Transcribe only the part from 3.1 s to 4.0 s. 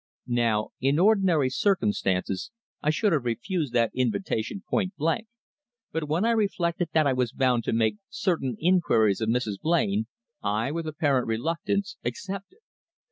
have refused that